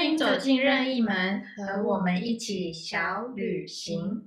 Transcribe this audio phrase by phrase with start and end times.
[0.00, 4.26] 欢迎走进任意门，和我们一起小旅行。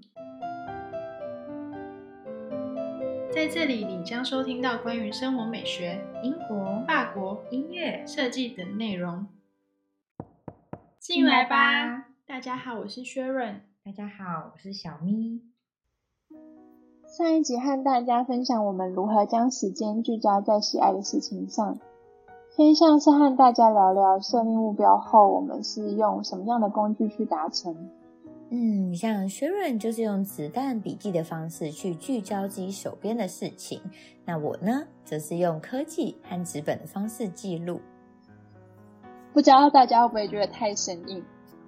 [3.33, 9.25] 在这里，你将收听到关于生活美学、英国、法国、音乐、设计等内容。
[10.99, 12.05] 进来吧！
[12.27, 13.59] 大家好，我是薛润。
[13.83, 15.41] 大家好，我是小咪。
[17.07, 21.79] 上一集和大家分享我们如何将时间聚焦在喜爱的事情上，
[22.55, 27.75] 偏向是和大家聊聊设定目标后，我们是用什么样的工具去达成。
[28.51, 33.81] 嗯，像薛润就是用子弹笔记的方式去聚焦自己手边的事情，
[34.23, 37.81] 那我呢，则是用科技和纸本的方式记录。
[39.33, 41.23] 不知道大家会不会觉得太生硬？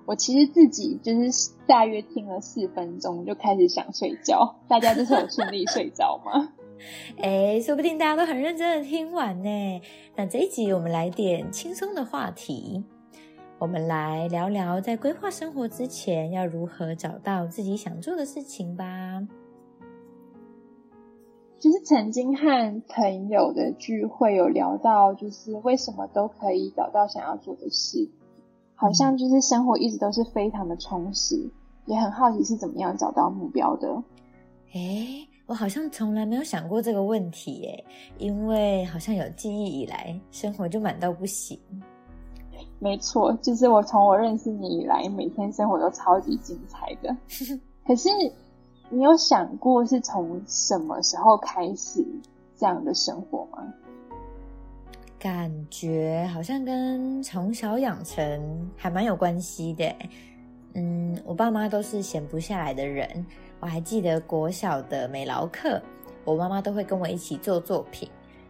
[0.06, 6.50] 我其实自己就是大约听了四分钟就开始想睡觉，大家就是有顺利睡着吗？
[7.18, 9.82] 哎，说不定大家都很认真的听完呢。
[10.16, 12.84] 那这一集我们来点轻松的话题，
[13.60, 19.28] 我们来聊聊在规划生活之前要如何找到自己想做的事情吧。
[21.58, 28.10] 就是曾经和朋友的聚会有聊到，就是为什么都可以找到想要做的事。
[28.76, 31.50] 好像就是生活一直都是非常的充实，
[31.86, 34.04] 也很好奇是怎么样找到目标的。
[34.74, 37.86] 诶，我好像从来没有想过这个问题，耶，
[38.18, 41.60] 因为好像有记忆以来，生活就满到不行。
[42.80, 47.16] 没错，就是我从我认识你以来，每天生活都超级精彩的。
[47.86, 48.10] 可是，
[48.90, 52.04] 你有想过是从什么时候开始
[52.58, 53.64] 这样的生活吗？
[55.20, 59.96] 感觉好像跟从小养成还蛮有关系的。
[60.74, 63.26] 嗯，我爸妈都是闲不下来的人。
[63.66, 65.82] 我还记得国小的美劳课，
[66.24, 68.08] 我妈妈都会跟我一起做作品，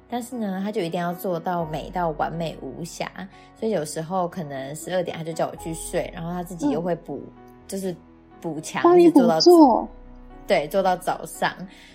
[0.09, 3.09] 但是呢，她就一定要做到美到完美无瑕。
[3.57, 7.23] 所以有时候可能十二点，她就叫我去睡，然后她自己又会补，
[7.65, 7.95] 就是
[8.41, 9.87] 补墙，一直做到做，
[10.45, 11.49] 对，做到早上。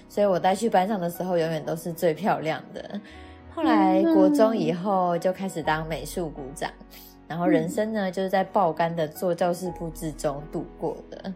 [0.08, 2.98] 所以我带去班上的时候，永远都是最漂亮的。
[3.54, 6.70] 后来国中以后就开始当美术股长，
[7.28, 11.34] 然后人生呢就是在爆肝的做教室布置中度过的。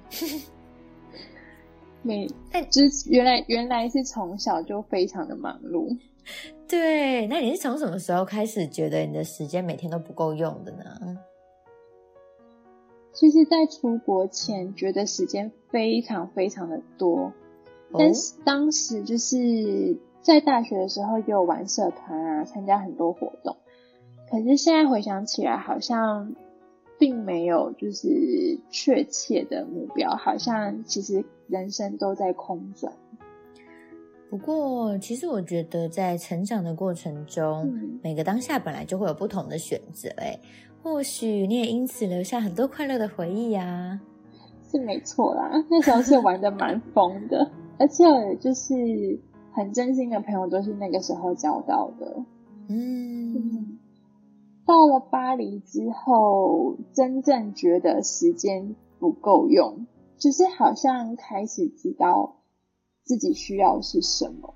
[2.05, 5.99] 美，但就是原来原来是从小就非常的忙碌。
[6.69, 11.19] 对，那你是从什么时候开始觉得你的时间每天都不够用的呢？
[13.13, 17.33] 其实，在出国前觉得时间非常非常的多，
[17.99, 19.99] 但是当时就是。
[20.25, 23.59] 在大学的时候也有玩社团啊，参加很多活动。
[24.31, 26.35] 可是现在回想起来，好像
[26.99, 32.93] 并没有就是确切的目标，好像其实人生都在空转。
[34.31, 37.73] 不过，其实我觉得在成长的过程中，
[38.03, 40.09] 每个当下本来就会有不同的选择。
[40.17, 40.39] 哎，
[40.83, 44.01] 或许你也因此留下很多快乐的回忆呀。
[44.71, 48.05] 是没错啦， 那时候是玩的蛮疯的， 而且
[48.41, 48.75] 就是。
[49.57, 52.25] 很真心的朋友都是那个时候交到的。
[52.67, 53.79] 嗯，
[54.67, 59.87] 到了巴黎之后，真正觉得时间不够用，
[60.19, 62.37] 就是好像开始知道
[63.05, 64.55] 自己需要是什么。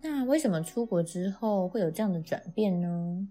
[0.00, 3.26] 那为什么出国之后会有这样的转变呢？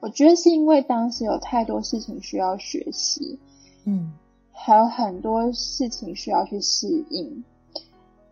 [0.00, 3.38] 我觉得是因为当时有太多事情需要学习，
[3.84, 4.12] 嗯，
[4.50, 7.44] 还有很多事情需要去适应。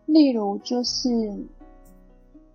[0.07, 1.09] 例如，就是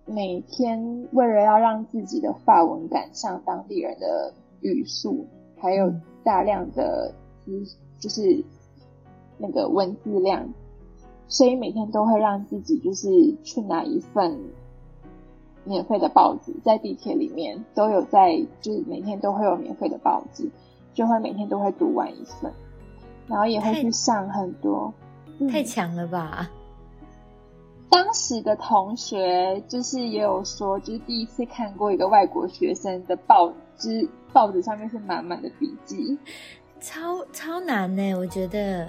[0.06, 5.26] 每天为了要让自己的发文赶上当地人的语速，
[5.56, 5.92] 还有
[6.22, 7.64] 大量的资，
[7.98, 8.44] 就是
[9.38, 10.52] 那个文字量，
[11.26, 14.38] 所以每天都会让自己就是去拿一份
[15.64, 20.50] 免费的报纸，在地铁里面都有在，就是每天都会有免费的报纸，
[20.92, 22.52] 就会每天都会读完一份，
[23.26, 24.92] 然后也会去上很多，
[25.50, 26.50] 太强了吧！
[27.90, 36.18] 当时的同学就是也有说，就是第一次看过一个外国学生的报纸，报纸上面是满满的笔记，
[36.80, 38.14] 超超难呢。
[38.14, 38.86] 我觉得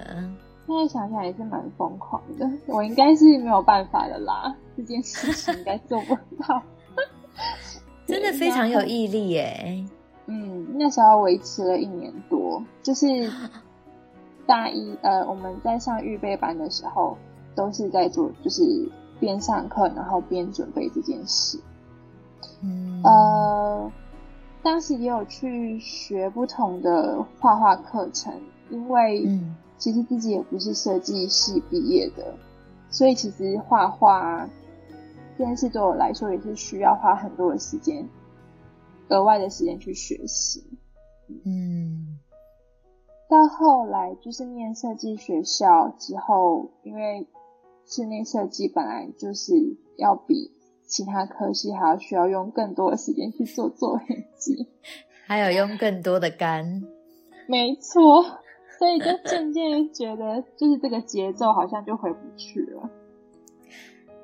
[0.66, 2.50] 现在想想也是蛮疯狂的。
[2.66, 6.62] 我应该是没有办法的啦， 这件事情应该做不到。
[8.08, 9.86] 真的非常有毅力耶。
[10.26, 13.32] 嗯，那时候维持了一年多，就是
[14.48, 17.16] 大一呃，我们在上预备班的时候。
[17.56, 18.64] 都是在做，就是
[19.20, 21.60] 边上课然后边准备这件事。
[22.62, 23.92] 嗯，呃，
[24.62, 28.34] 当时也有去学不同的画画课程，
[28.70, 29.28] 因为
[29.78, 32.36] 其实自己也不是设计系毕业的，
[32.90, 34.48] 所以其实画画
[35.38, 38.08] 这件事对我来说也是需要花很多的时间，
[39.10, 40.64] 额外的时间去学习。
[41.44, 42.20] 嗯，
[43.30, 47.28] 到后来就是念设计学校之后，因为
[47.88, 49.54] 室内设计本来就是
[49.98, 50.52] 要比
[50.88, 54.68] 其他科系还要需要用更多的时间去做作业集，
[55.26, 56.84] 还有用更多的肝。
[57.48, 58.24] 没错，
[58.78, 62.90] 所以就渐渐觉得，就是这个节奏好像就回不去了。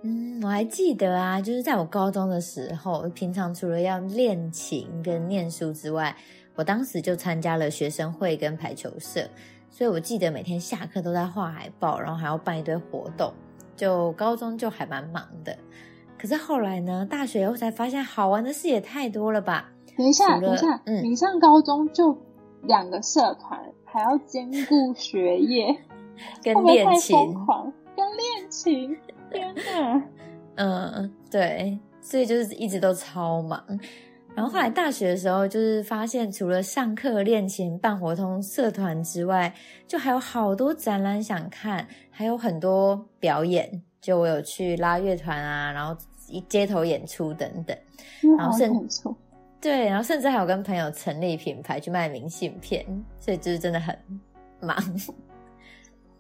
[0.04, 6.16] 嗯，我还记得啊，就是在我高中的时候，平常除了要练琴跟念书之外，
[6.56, 9.30] 我当时就参加了学生会跟排球社，
[9.70, 13.32] 所以我记得每天下课都在画海报，然后还要办一堆活动，
[13.76, 15.58] 就高中就还蛮忙的。
[16.18, 19.72] 可是后来呢，大学后才发现，好玩的事也太多了吧？
[19.98, 22.18] 等一下，等一下，嗯，你上高中就
[22.64, 25.76] 两个社团，还要兼顾学业
[26.44, 27.16] 跟练琴，
[27.96, 28.98] 跟练琴。
[29.32, 30.04] 天呐，
[30.56, 33.64] 嗯，对，所以就是一直都超忙。
[34.34, 39.54] 然后后来大学的时候，就是发现除了上课、练琴、办活动、社团之外，
[39.88, 43.70] 就还有好多展览想看，还有很多表演。
[44.00, 45.96] 就我有去拉乐团啊，然后
[46.48, 47.78] 街头演出等等。
[48.38, 48.72] 然后甚
[49.62, 52.84] 对，然后甚至还有跟朋友成立品牌去卖明信片，
[53.20, 53.96] 所以就是真的很
[54.60, 54.76] 忙。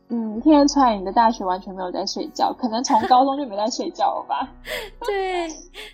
[0.10, 4.54] 嗯，听得出来你的大学完全没有在睡觉，可能从高中就没在睡觉了吧？
[5.08, 5.48] 对，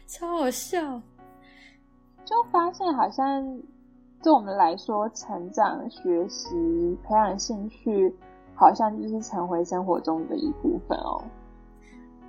[0.08, 1.02] 超好笑。
[2.28, 3.58] 就发现好像
[4.22, 6.50] 对我们来说，成长、学习、
[7.06, 8.14] 培养兴趣，
[8.54, 11.24] 好像就是成为生活中的一部分哦。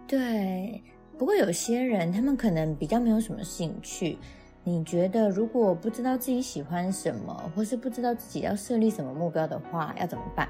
[0.07, 0.81] 对，
[1.19, 4.17] 不过有些人他们可能比较没有什么兴趣。
[4.63, 10.49] 你觉得如果不知道自己喜欢什么，或是不知道自己要设立什么目标的话，要怎么办？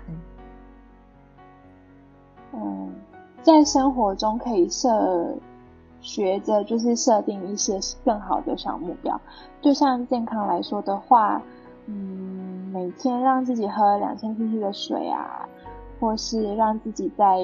[2.52, 2.92] 嗯，
[3.42, 5.34] 在生活中可以设
[6.08, 9.20] 学着，就是设定一些更好的小目标。
[9.60, 11.42] 就像健康来说的话，
[11.84, 15.46] 嗯，每天让自己喝两千 CC 的水啊，
[16.00, 17.36] 或是让自己在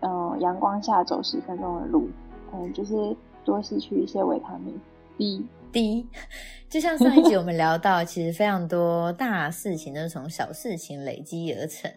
[0.00, 2.08] 嗯阳光下走十分钟的路，
[2.54, 3.14] 嗯，就是
[3.44, 4.80] 多吸取一些维他命
[5.18, 5.46] B。
[5.72, 6.08] D，
[6.68, 11.88] 就像上一集我们聊到，其实非常多大事情都是从小事情累积而成。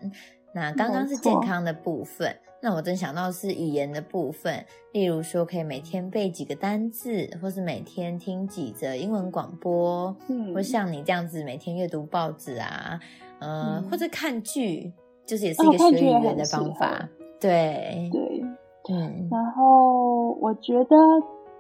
[0.53, 4.63] 那刚刚是健康的部分，那我真想到是语言的部分，
[4.93, 12.97] 例如说可以每天背几个单字，或是每天听几则英文广播，嗯，或像你这样子每天阅读报纸啊，
[13.39, 14.93] 呃，或者看剧，
[15.25, 17.09] 就是也是一个学语言的方法。
[17.37, 18.41] 对对，
[18.89, 19.27] 嗯。
[19.29, 20.95] 然后我觉得，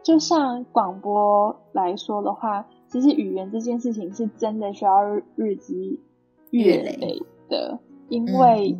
[0.01, 5.03] 就像广播来说的话，其实语言这件事情是真的需要
[5.35, 5.99] 日积
[6.51, 7.77] 月累的。
[8.09, 8.77] 因为，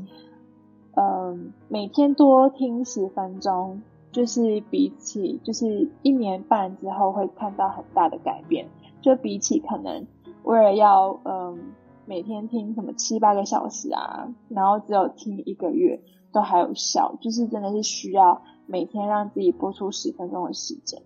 [0.95, 3.81] 嗯，每天多听十分钟，
[4.11, 8.67] 就是比起就是一年半之后会看到很大的改变。
[9.01, 10.07] 就比起可能
[10.43, 11.73] 为了要嗯
[12.05, 15.99] 每天听什么七八个小时啊，然后只有听一个月
[16.31, 21.01] 都还有效，就是真的是需要每天让自己播出十分钟的时间。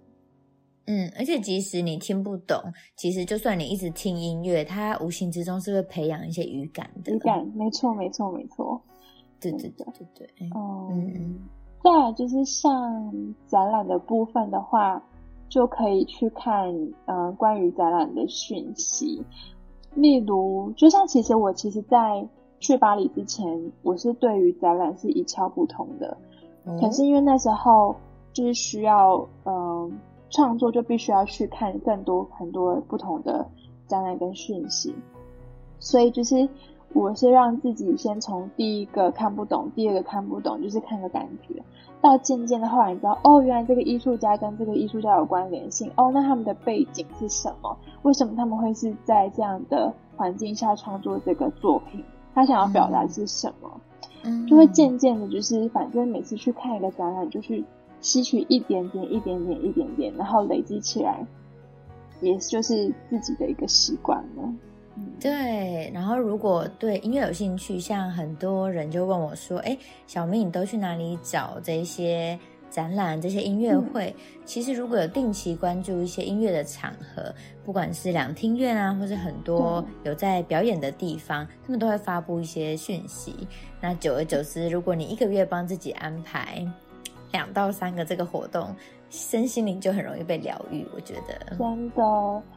[0.86, 2.58] 嗯，而且即使你听不懂，
[2.96, 7.12] 其实就算你一直听音乐，它无形之中是会培养一些语感的。
[7.14, 8.80] 语感，没错，没错，没错。
[9.40, 10.50] 对对对对对。
[10.52, 10.88] 哦。
[10.92, 11.40] 嗯。
[11.84, 13.14] 再就是像
[13.48, 15.02] 展览的部分的话，
[15.50, 16.74] 就可以去看
[17.06, 19.24] 嗯关于展览的讯息。
[19.96, 22.28] 例如，就像其实我其实在
[22.60, 26.18] 去巴黎之前，我是对于展览是一窍不通的。
[26.82, 27.96] 可是因为那时候
[28.34, 30.00] 就是需要嗯。
[30.30, 33.48] 创作就必须要去看更多很多不同的
[33.88, 34.94] 展览跟讯息，
[35.80, 36.50] 所以就是
[36.94, 41.62] 我是让自己先从第一个看不懂，第二个看不懂，就是看个感觉，
[42.02, 47.78] 到渐渐的后来你知道，哦，原来这个艺术家跟这个艺术家有关联性，哦，那他们的背景是什么？
[48.04, 52.04] 为什么他们会是在这样的环境下创作这个作品？
[52.34, 53.70] 他想要表达是什么？
[54.24, 57.64] 嗯就会渐渐的，就是反正每次去看一个展览，就去。
[58.00, 61.26] 吸取一点点、一点点、一点点，然后累积起来，
[62.22, 64.54] 也就是自己的一个习惯了。
[65.20, 65.92] 对。
[65.94, 72.38] 然后如果对音乐有兴趣，像很多人就问我说：“哎，小明，你都去哪里找这些
[72.70, 83.48] 展览、这些音乐会？”其实如果有定期关注一些音乐的场合，不管是两厅院啊，或是很多有在表演的地方，他们都会发布一些讯息。
[83.82, 86.66] 那久而久之，如果你一个月帮自己安排。
[87.32, 88.74] 两到三个这个活动，
[89.10, 90.86] 身心灵就很容易被疗愈。
[90.96, 92.04] 我觉得真的，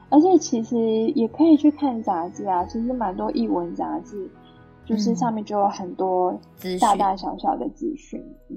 [0.08, 0.76] 而且其实
[1.14, 2.64] 也可以去看杂志啊。
[2.66, 4.30] 其实蛮多译文杂志，
[4.84, 6.38] 就是上面就有很多
[6.80, 8.22] 大大小小的资讯。
[8.48, 8.56] 嗯，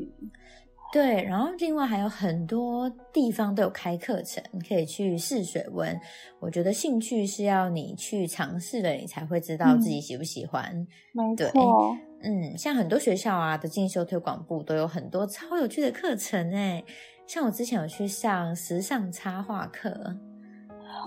[0.94, 6.00] 对，然后另外还有很多地方都有开课程，可以去试水温。
[6.40, 10.72] 我觉得兴趣是要你去尝试了，你才会知道自己喜不喜欢。
[11.12, 16.84] 没错，嗯，像很多学校啊的进修推广部都有很多超有趣的课程哎，
[17.26, 19.90] 像我之前有去上时尚插画课。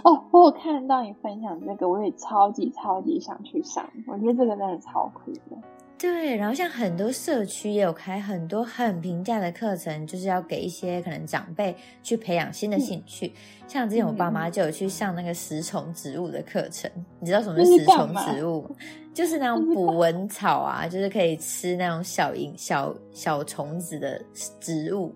[0.02, 5.56] 哦，我有看到你分享这个，我也超级超级想去上，我觉得这个真的超酷的。
[5.98, 13.32] 对，然后像很多社区也有开很多很平价的课程，就是要给一些可能长辈去培养新的兴趣。
[13.66, 18.70] 像之前我爸妈就有去上那个食虫植物的课程，你知道什么是食虫植物？
[19.14, 24.22] 就是那种捕蚊草啊，就是可以吃那种小蝇、小小虫子的
[24.60, 25.10] 植物。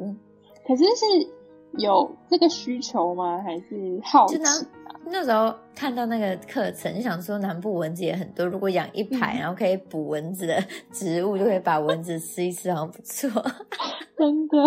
[0.66, 1.04] 可是是
[1.78, 3.42] 有这个需求吗？
[3.42, 4.38] 还是好奇？
[5.04, 13.28] 那时候看到那个课程，就想说南部蚊子也很多，如果养一排，然后可以捕蚊子的植物，就可以把蚊子吃一吃，好像不错。
[14.16, 14.58] 真的，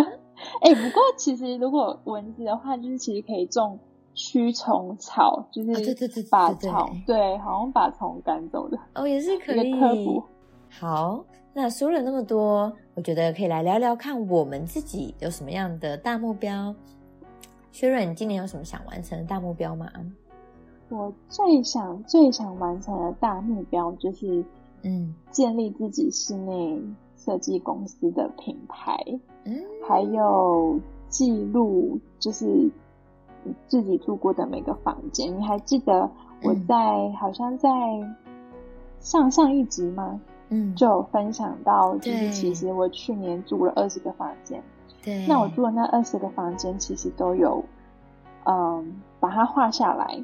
[0.61, 3.79] 哎，不过其实如果蚊子的话，就是其实可以种
[4.15, 8.77] 驱虫草，就是对对对，把草对，好像把虫赶走的。
[8.95, 9.79] 哦，也是 可以。
[9.79, 10.23] 科普。
[10.69, 11.23] 好，
[11.53, 16.75] 那说了那么多，我觉得可以来聊聊看我们自己有什么样的大目标。
[17.71, 19.87] 薛瑞，你今年有什么想完成的大目标吗？
[20.93, 24.45] 我最想、最想完成的大目标就是，
[24.83, 26.79] 嗯，建立自己室内
[27.17, 28.95] 设计公司的品牌，
[29.45, 29.55] 嗯，
[29.88, 32.69] 还有记录，就是
[33.67, 35.35] 自己住过的每个房间。
[35.35, 36.09] 你还记得
[36.43, 37.69] 我在好像在
[39.00, 40.21] 上上一集吗？
[40.50, 44.62] 嗯，就有分享到，就是其实我去年住了二十个房间，
[45.03, 47.63] 对，那我住的那二十个房间其实都有，
[48.45, 50.23] 嗯，把它画下来。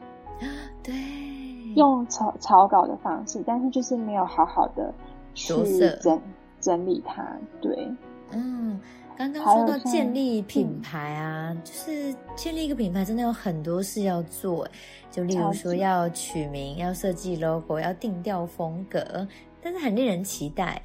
[0.90, 4.94] 对，用草草稿的方式，但是就是没有好好的
[5.36, 5.54] 去
[6.02, 6.20] 整
[6.60, 7.24] 整理它。
[7.62, 7.88] 对，
[8.32, 8.80] 嗯，
[9.16, 14.68] 刚刚说到建立品牌啊，就是建立一个品牌，真的有很多事要做。
[15.12, 19.28] 就例如说，要取名，要设计 logo，要定调风格，
[19.62, 20.82] 但是很令人期待。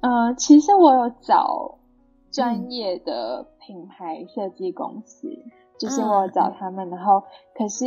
[0.00, 1.78] 呃，其实我有找
[2.32, 5.28] 专业的品牌设计公司，
[5.78, 7.22] 就是我找他们，然后
[7.56, 7.86] 可是。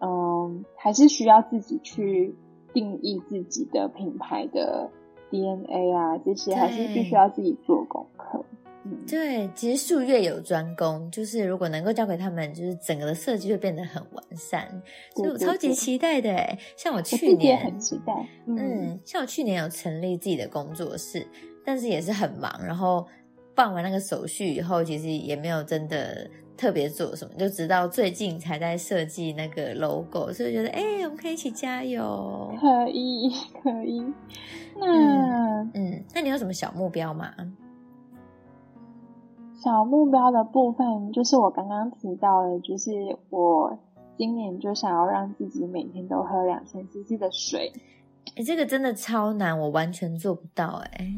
[0.00, 2.34] 嗯，还是需要自己去
[2.72, 4.90] 定义自己的品牌的
[5.30, 8.44] DNA 啊，这些还是必须要自己做功课。
[8.84, 14.66] 嗯，对，其实术业有专攻，就是如果能够交给他们，就是整个的设计会变得很完善。
[15.14, 21.26] 所以我超级期待的，像我去年很期待，嗯，像我去年有成立自己的工作室，
[21.62, 23.06] 但是也是很忙，然后
[23.54, 26.30] 办完那个手续以后，其实也没有真的。
[26.60, 33.30] 特别做什么，就直到最近才在设计那个 logo，所以觉得哎，我们可以一起加油，可以
[33.62, 34.04] 可以。
[34.78, 37.32] 那嗯，那你有什么小目标吗？
[39.54, 42.90] 小目标的部分就是我刚刚提到的，就是
[43.30, 43.78] 我
[44.18, 47.72] 今年就想要让自己每天都喝两千 CC 的水。
[48.36, 50.82] 哎，这个真的超难，我完全做不到。
[50.92, 51.14] 哎，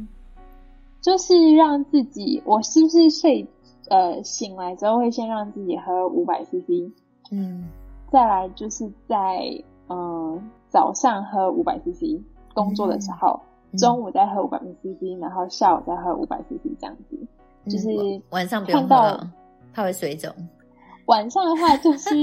[1.01, 3.49] 就是让自己，我是不是睡？
[3.89, 6.93] 呃，醒来之后会先让自己喝五百 CC，
[7.31, 7.69] 嗯，
[8.11, 9.17] 再来就是在
[9.89, 12.23] 嗯早上喝五百 CC，
[12.55, 13.41] 工作的时候，
[13.79, 17.19] 中午再喝五百 CC，然后下午再喝五百 CC，这样子，
[17.69, 17.89] 就是
[18.31, 19.21] 晚上不用喝，
[19.75, 20.33] 怕会水肿。
[21.07, 22.15] 晚上的话就是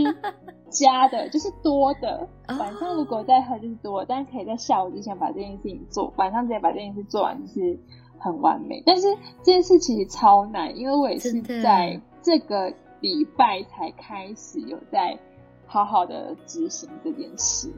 [0.69, 2.25] 加的， 就是多的。
[2.57, 7.77] 晚上如果再喝就是多，但是可以在下午之前把这件事情做，晚上直接把这件事做完就是。
[8.19, 9.07] 很完美，但是
[9.39, 15.17] 这件事其实超难，因为我也是在这个礼拜才开始有在
[15.65, 17.71] 好好的执行这件事。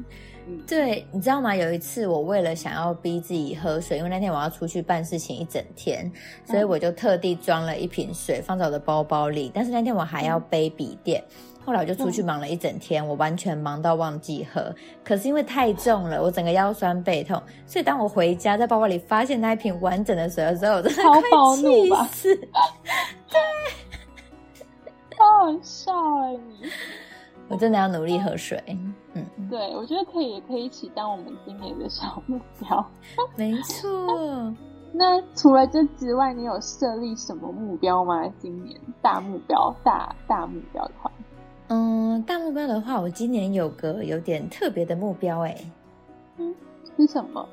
[0.48, 1.56] 嗯，对，你知道吗？
[1.56, 6.12] 有一次我为了想要逼自己喝水，因为那天我要出去办事情一整天，
[6.44, 9.52] 所以我就特地装了一瓶水放在我的包包里。
[9.54, 11.24] 但是那天我还要背笔电。
[11.64, 14.74] 后来我就出去忙了一整天，我完全忙到忘记喝。
[15.04, 21.22] 可是因为太重了，我整个腰酸背痛，所以当我回家在包包里发现那一瓶完整的水的时候，我真的快
[21.56, 22.36] 气死。
[23.30, 23.40] 对，
[25.18, 26.70] 好笑哎你！
[27.48, 28.64] 我真的要努力喝水。
[29.14, 32.84] 嗯，对，我觉得可以，也可以一起当我们今年的小目标。
[33.36, 33.90] 没错。
[34.94, 38.28] 那除了这之外，你有设立什么目标吗？
[38.40, 41.12] 今年大目标，大大目标的话。
[41.74, 45.58] 嗯，大目标的话，我今年有个有点特别的目标，哎，
[46.36, 46.54] 嗯，
[46.98, 47.48] 是什么？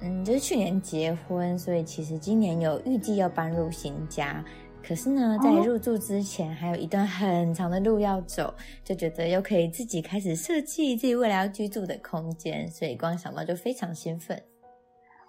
[0.00, 4.44] 嗯，就是去年结婚，所以其实今年有预计要搬入新家。
[4.82, 8.52] 可是呢，在入住之前，还有一段很长的路要走，
[8.82, 14.42] 就觉得又可以自己开始设计自己未来要居住的空间，所以光想到就非常兴奋。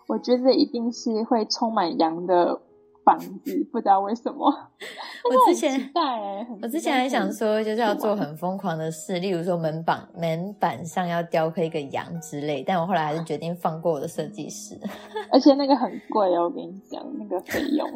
[0.08, 2.60] 我觉得一定是会充满羊的
[3.04, 4.46] 房子，不知道为什么。
[4.48, 12.64] 我之前在，我之前还想说，就是要做很疯狂的事，例如说门板门板上要雕刻一个羊之类。
[12.64, 14.80] 但我后来还是决定放过我的设计师。
[15.32, 17.88] 而且那个很贵哦，我跟你讲，那个费用。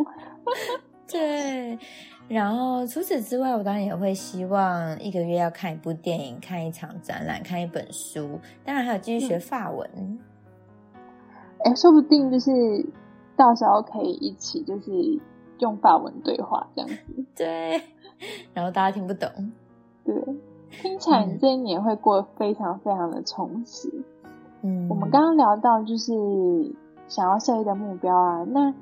[1.07, 1.77] 对。
[2.27, 10.19] 然后除此之外，我当然也会希望一个月要看一部电影、看一场展览、看一本书，当然还有继续学法文。
[11.63, 12.51] 哎，说不定就是
[13.37, 14.91] 到时候可以一起就是
[15.59, 17.25] 用法文对话这样子。
[17.35, 17.81] 对，
[18.53, 19.29] 然后大家听不懂。
[20.03, 20.15] 对，
[20.81, 23.89] 听起来你这一年会过得非常非常的充实。
[24.63, 26.11] 嗯，我们刚刚聊到就是
[27.07, 28.73] 想要设立的目标啊，那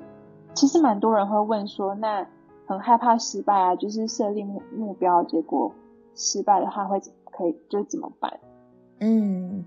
[0.54, 2.26] 其实蛮多人会问说那。
[2.68, 5.72] 很害怕失败啊，就是设立目目标，结果
[6.16, 8.40] 失败的话会可以就怎么办？
[8.98, 9.64] 嗯，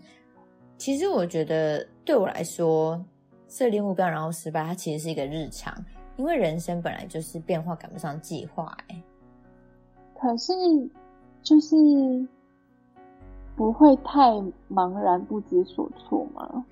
[0.78, 3.02] 其实我觉得对我来说，
[3.50, 5.74] 设立目标然后失败，它其实是一个日常，
[6.16, 8.78] 因为人生本来就是变化赶不上计划。
[8.88, 9.04] 哎，
[10.18, 10.54] 可是
[11.42, 11.76] 就是
[13.56, 14.22] 不会太
[14.70, 16.66] 茫然不知所措吗？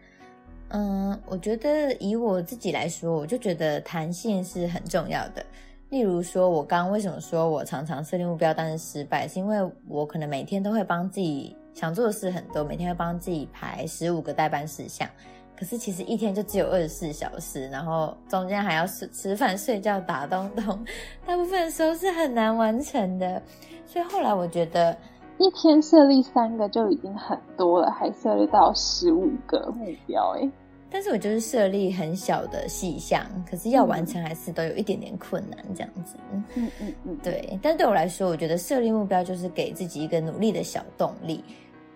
[0.70, 5.46] 嗯，我觉得以我自己来说，我就觉得弹性是很重要的。
[5.90, 9.58] 例如说，我刚刚为什么说我常常设定目标但是失败，是因为
[9.88, 15.10] 我可能每天都会帮自己想做的事很多，每天会帮自己排十五个代办事项，
[15.58, 20.86] 可是其实一天就只有二十四小时，然后中间还要吃吃饭、睡觉、打东东，
[21.26, 23.42] 大部分的时候是很难完成的。
[23.86, 24.96] 所以后来我觉得，
[25.40, 30.50] 一天设立三个就已经很多了，还设立到十五个目标，哎。
[30.90, 36.16] 但是我就是设立很小的细项，可是要完成还是都有一点点困难，这样子。
[36.32, 37.60] 嗯嗯嗯，对。
[37.62, 41.44] 但对我来说，我觉得设立目标就是给自己一个努力的小动力。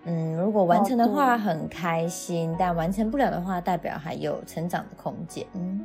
[0.04, 5.46] 嗯，如果完成的话很开心，但完成不了的话，代表还有成长的空间。
[5.54, 5.84] 嗯，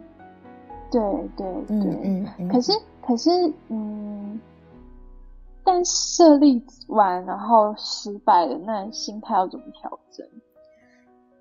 [0.92, 1.02] 对
[1.36, 1.78] 对对。
[1.78, 2.48] 嗯嗯。
[2.48, 2.72] 可是
[3.02, 3.30] 可是，
[3.70, 4.40] 嗯，
[5.64, 10.26] 但设立完然后失败了，那心态要怎么调整？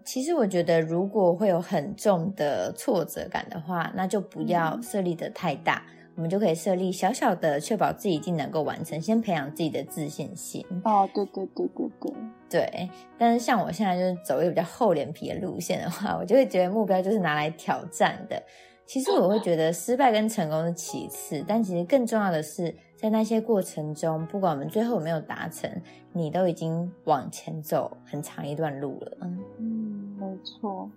[0.05, 5.83] 其实我觉得，如果会有很重的挫折感的话，那就不要设立的太大，
[6.17, 10.65] 我们就可以设立小小的，确保自己一定能够完成，先培养自己的自信心。
[10.83, 12.13] 哦，对对对对对
[12.49, 12.91] 对。
[13.19, 18.43] 但是像我现在就是走一个比较厚脸皮的路线的话， 我就会觉得目标就是拿来挑战的。
[18.87, 25.69] 其实我会觉得失败跟成功是其次，但其实更重要的是，在那些过程中，不管我们最后有没有达成，
[26.13, 29.19] 你都已经往前走很长一段路了。
[29.59, 30.89] 嗯，没错。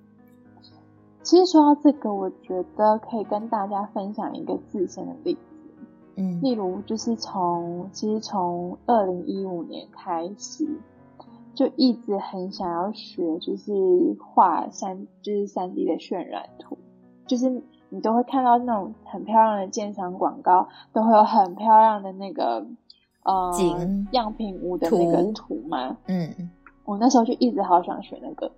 [1.29, 5.39] 其实说到这个，我觉得可以跟大家分享一个自身的例子。
[6.15, 10.67] 嗯，例如就是从其实从二零一五年开始，
[11.53, 13.71] 就一直很想要学，就是
[14.19, 16.79] 画三就是三 D 的渲染图，
[17.27, 17.61] 就是。
[17.91, 22.63] 你都会看到那种很漂亮的鉴赏广告，都会有很漂亮的那个
[23.23, 23.51] 呃
[24.11, 25.97] 样品屋的那个图嘛。
[26.05, 26.51] 嗯，
[26.85, 28.51] 我那时候就一直好想学那个，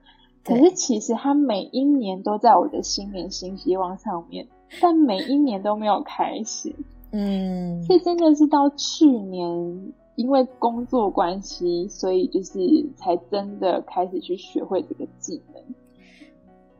[0.43, 4.47] 可是其实它每一年都在我的新年新希望上面，
[4.81, 6.73] 但每一年都没有开始。
[7.11, 12.59] 嗯，所以真的是到去年，因为工作关系，所以就是
[12.95, 15.61] 才真的开始去学会这个技能。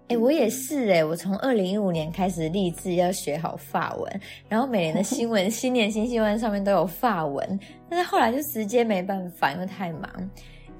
[0.08, 10.10] 哎，我也是哎，我从二零一五年开始立志要学好法文，然后每年的新闻、 新年新希望上面都有法文，但是后来就直接没办法，因为太忙。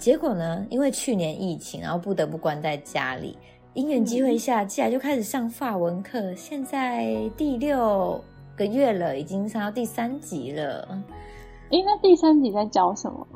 [0.02, 3.38] 结果呢，因为去年疫情，然后不得不关在家里，
[3.76, 8.20] 因缘机会下，接下来就开始上法文课，现在第六
[8.58, 10.88] 个月了，已经上到第三集了。
[11.70, 13.28] 哎，那第三集在教什么？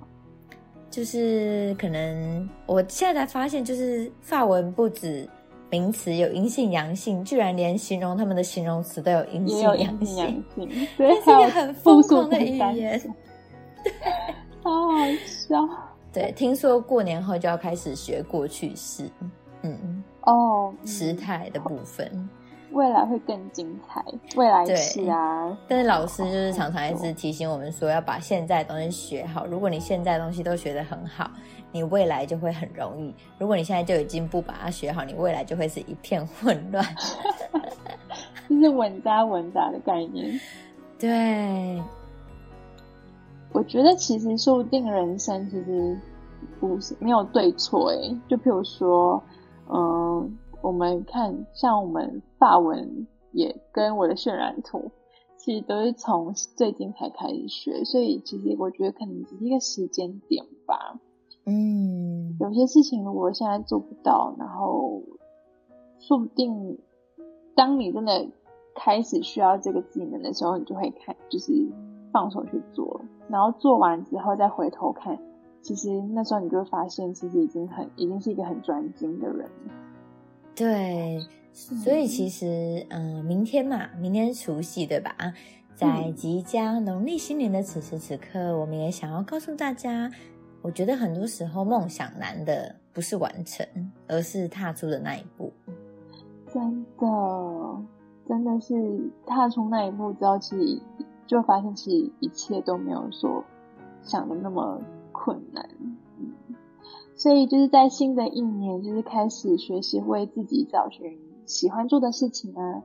[0.90, 5.30] 就是可能我现在才发现，就是法文不止。
[5.72, 10.44] 名词有阴性、阳性，居然连形容他们的形容词都有阴性、阳性，
[10.98, 13.02] 这是一个很疯狂的语言，
[14.64, 15.58] 好好笑。
[16.16, 19.10] 对，听说过年后就要开始学过去式，
[19.64, 22.30] 嗯，哦，时态的部分。
[22.72, 24.04] 未来会更精彩，
[24.36, 25.58] 未来是啊。
[25.68, 29.46] 但是老师就是常常一直提醒我们说，要把现在的东西学好。
[29.46, 31.30] 如果你现在东西都学得很好，
[31.72, 36.84] 你未来就会很容易；如果你现在就已经不把它学好，你未来就会是一片混乱。
[38.50, 40.40] 这是稳扎稳打的概念。
[41.00, 41.82] 对，
[43.56, 45.98] 我觉得其实说不定人生其实
[46.60, 48.16] 不是没有对错诶。
[48.28, 49.24] 就譬如说，
[49.70, 50.38] 嗯。
[50.62, 54.90] 我们看，像我们发文也跟我的渲染图，
[55.38, 61.00] 其实都是从最近才开始学，所以其实我觉得可能只是一个时间点吧。
[61.46, 65.04] 嗯，有些事情如果现在做不到，然后
[66.00, 66.80] 说不定
[67.54, 68.26] 当你真的
[68.74, 71.52] 开始需要这个技能的时候，你就会看，就是
[72.16, 75.20] 放手去做，然后做完之后再回头看，
[75.62, 79.74] 其实那时候你就会发现，其实已经很，已经是一个很专精的人了。
[80.56, 81.20] 对，
[81.52, 85.14] 所以其实，嗯，明天嘛，明天除夕对吧？
[85.76, 90.10] 在即将农历新年的此时此刻，我们也想要告诉大家，
[90.62, 93.68] 我觉得很多时候梦想难的不是完成，
[94.08, 95.52] 而是踏出的那一步。
[96.54, 97.08] 真的，
[98.26, 100.82] 真的是踏出那一步之后，其实
[101.28, 103.44] 就发现其实一切都没有说
[104.02, 105.70] 想的那么困难。
[106.20, 106.34] 嗯，
[107.16, 112.84] 所以就是在新的一年，就是开始学习为自己找寻喜欢做的事情啊。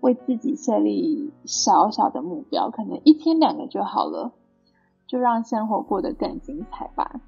[0.00, 4.32] 为自己设立小小的目标，可能一天两个就好了，
[5.06, 7.20] 就让生活过得更精彩吧。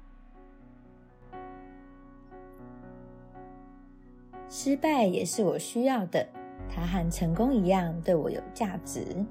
[4.49, 6.27] 失败也是我需要的，
[6.69, 9.25] 它和成功一样对我有价值。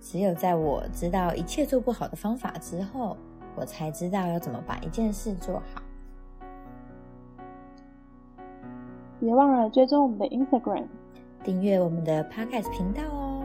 [0.00, 3.16] 只有在我知道一切做不好的方法之后，
[3.54, 5.82] 我才知道要怎么把一件事做好。
[9.20, 10.86] 别忘了追踪我们的 Instagram。
[11.44, 13.42] 订阅我们的 Podcast 频道哦！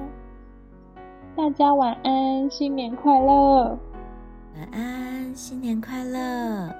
[1.35, 3.77] 大家晚安，新年快乐！
[4.55, 6.75] 晚安，新年快乐！